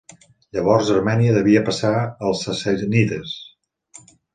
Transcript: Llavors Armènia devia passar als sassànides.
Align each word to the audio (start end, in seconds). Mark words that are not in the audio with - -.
Llavors 0.57 0.89
Armènia 0.95 1.37
devia 1.37 1.63
passar 1.69 1.93
als 2.31 2.45
sassànides. 2.49 3.41